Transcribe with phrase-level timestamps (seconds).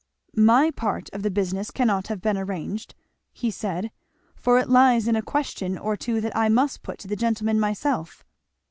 [0.35, 2.95] "My part of the business cannot have been arranged,"
[3.31, 3.91] he said,
[4.35, 7.59] "for it lies in a question or two that I must put to the gentleman
[7.59, 8.25] myself."